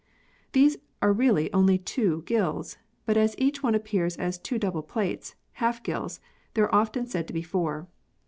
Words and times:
These 0.53 0.77
are 1.03 1.13
really 1.13 1.53
only 1.53 1.77
two 1.77 2.23
gills, 2.25 2.77
but 3.05 3.17
as 3.17 3.35
each 3.37 3.61
one 3.61 3.75
appears 3.75 4.17
as 4.17 4.39
two 4.39 4.57
double 4.57 4.81
plates 4.81 5.35
(half 5.61 5.83
gills) 5.83 6.19
there 6.55 6.63
are 6.65 6.73
often 6.81 7.05
said 7.05 7.27
to 7.27 7.33
be 7.33 7.43
four. 7.43 7.87